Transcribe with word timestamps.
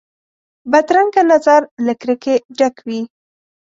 بدرنګه 0.71 1.21
نظر 1.31 1.61
له 1.85 1.93
کرکې 2.01 2.35
ډک 2.57 2.75
وي 2.87 3.01